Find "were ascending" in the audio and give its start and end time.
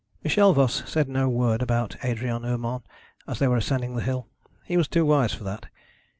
3.47-3.95